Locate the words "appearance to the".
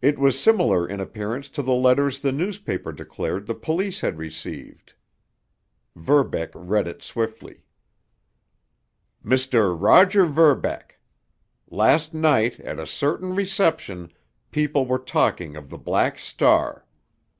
0.98-1.72